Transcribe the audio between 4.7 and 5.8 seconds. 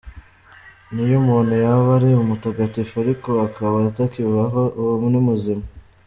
uwo ni umuzimu”.